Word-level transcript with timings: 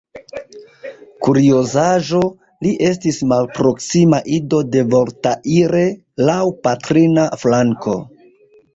Kuriozaĵo: 1.27 2.21
li 2.67 2.73
estis 2.89 3.21
malproksima 3.33 4.23
ido 4.41 4.65
de 4.73 4.85
Voltaire, 4.97 5.87
laŭ 6.33 6.43
patrina 6.69 7.31
flanko. 7.47 8.01